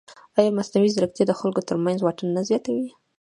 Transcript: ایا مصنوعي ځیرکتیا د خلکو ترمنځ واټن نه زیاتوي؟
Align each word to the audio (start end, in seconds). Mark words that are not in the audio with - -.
ایا 0.37 0.49
مصنوعي 0.57 0.89
ځیرکتیا 0.95 1.25
د 1.27 1.33
خلکو 1.39 1.61
ترمنځ 1.69 1.97
واټن 2.01 2.27
نه 2.35 2.41
زیاتوي؟ 2.49 2.89